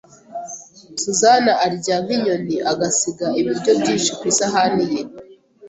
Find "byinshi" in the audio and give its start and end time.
3.79-4.09